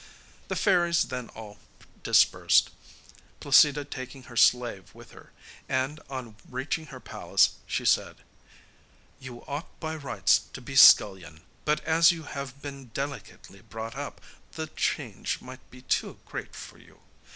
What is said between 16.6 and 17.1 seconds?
you.